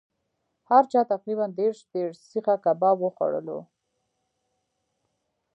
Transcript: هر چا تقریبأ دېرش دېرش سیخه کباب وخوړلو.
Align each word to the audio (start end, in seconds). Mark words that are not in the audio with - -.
هر 0.69 0.83
چا 0.91 1.01
تقریبأ 1.11 1.45
دېرش 1.59 1.79
دېرش 1.93 2.17
سیخه 2.31 2.55
کباب 2.65 2.97
وخوړلو. 3.01 3.59